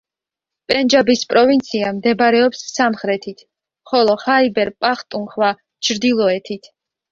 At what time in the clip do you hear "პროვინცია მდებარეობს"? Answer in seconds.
1.33-2.63